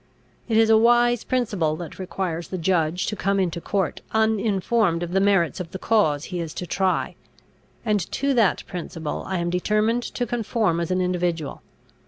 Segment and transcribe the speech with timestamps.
[0.49, 5.11] It is a wise principle that requires the judge to come into court uninformed of
[5.11, 7.13] the merits of the cause he is to try;
[7.85, 11.61] and to that principle I am determined to conform as an individual.